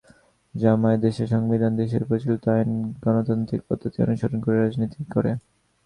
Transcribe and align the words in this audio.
জামায়াত 0.55 0.99
দেশের 1.01 1.27
সংবিধান, 1.27 1.71
দেশের 1.75 2.03
প্রচলিত 2.05 2.43
আইন, 2.47 2.69
গণতান্ত্রিক 3.03 3.61
পদ্ধতি 3.69 3.97
অনুসরণ 4.05 4.37
করে 4.41 4.57
রাজনীতি 4.57 4.99
করে। 5.05 5.31